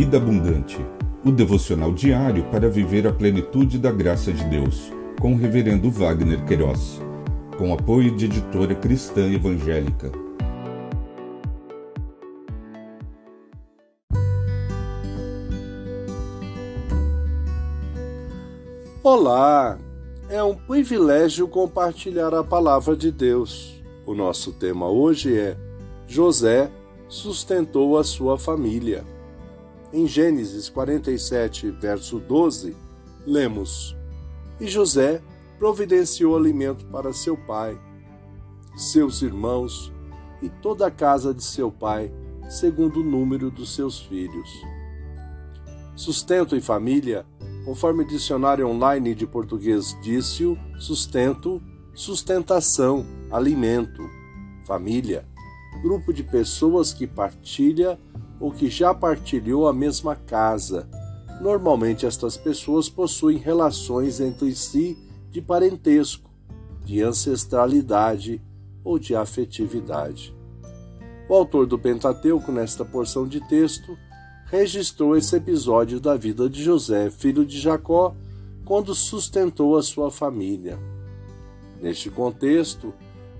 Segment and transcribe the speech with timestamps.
[0.00, 0.78] Vida Abundante,
[1.22, 6.42] o devocional diário para viver a plenitude da graça de Deus, com o Reverendo Wagner
[6.46, 6.98] Queiroz,
[7.58, 10.10] com apoio de editora cristã evangélica.
[19.02, 19.78] Olá!
[20.30, 23.84] É um privilégio compartilhar a palavra de Deus.
[24.06, 25.58] O nosso tema hoje é
[26.06, 26.70] José
[27.06, 29.04] sustentou a sua família.
[29.92, 32.76] Em Gênesis 47, verso 12,
[33.26, 33.96] lemos:
[34.60, 35.20] E José
[35.58, 37.76] providenciou alimento para seu pai,
[38.76, 39.92] seus irmãos
[40.40, 42.12] e toda a casa de seu pai,
[42.48, 44.48] segundo o número dos seus filhos.
[45.96, 47.26] Sustento e família,
[47.64, 51.60] conforme o dicionário online de português disse, sustento,
[51.92, 54.08] sustentação, alimento,
[54.64, 55.26] família,
[55.82, 57.98] grupo de pessoas que partilha
[58.40, 60.88] ou que já partilhou a mesma casa.
[61.40, 64.98] Normalmente, estas pessoas possuem relações entre si
[65.30, 66.30] de parentesco,
[66.84, 68.42] de ancestralidade
[68.82, 70.34] ou de afetividade.
[71.28, 73.96] O autor do Pentateuco, nesta porção de texto,
[74.46, 78.16] registrou esse episódio da vida de José, filho de Jacó,
[78.64, 80.78] quando sustentou a sua família.
[81.80, 82.92] Neste contexto,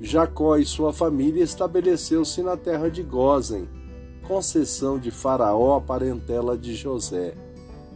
[0.00, 3.66] Jacó e sua família estabeleceu-se na terra de Gozen,
[4.28, 7.32] concessão de Faraó à parentela de José.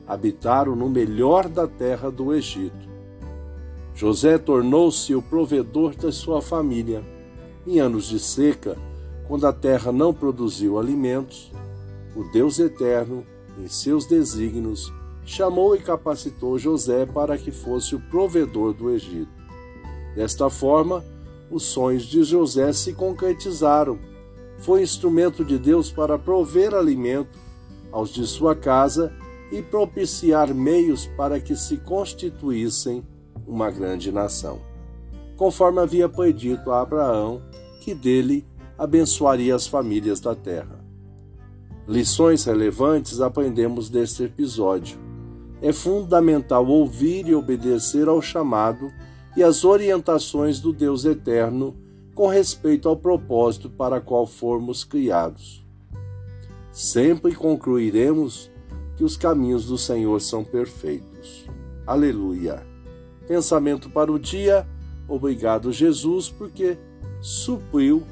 [0.09, 2.91] Habitaram no melhor da terra do Egito.
[3.95, 7.05] José tornou-se o provedor da sua família.
[7.67, 8.79] Em anos de seca,
[9.29, 11.53] quando a terra não produziu alimentos,
[12.17, 13.27] o Deus Eterno,
[13.59, 14.91] em seus desígnios,
[15.27, 19.31] chamou e capacitou José para que fosse o provedor do Egito.
[20.17, 21.05] Desta forma,
[21.51, 23.99] os sonhos de José se concretizaram
[24.63, 27.39] foi instrumento de Deus para prover alimento
[27.91, 29.13] aos de sua casa
[29.51, 33.05] e propiciar meios para que se constituíssem
[33.47, 34.61] uma grande nação.
[35.37, 37.43] Conforme havia predito a Abraão,
[37.81, 38.47] que dele
[38.79, 40.83] abençoaria as famílias da terra.
[41.87, 44.97] Lições relevantes aprendemos deste episódio.
[45.61, 48.91] É fundamental ouvir e obedecer ao chamado
[49.37, 51.77] e às orientações do Deus eterno
[52.15, 55.65] com respeito ao propósito para qual formos criados.
[56.71, 58.51] Sempre concluiremos
[58.97, 61.47] que os caminhos do Senhor são perfeitos.
[61.87, 62.67] Aleluia.
[63.27, 64.67] Pensamento para o dia.
[65.09, 66.79] Obrigado, Jesus, porque
[67.21, 68.03] supriu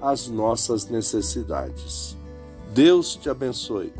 [0.00, 2.16] as nossas necessidades.
[2.74, 3.92] Deus te abençoe.